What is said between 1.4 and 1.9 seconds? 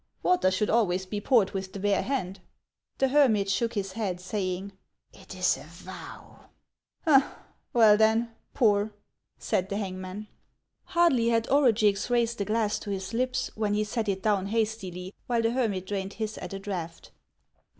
with the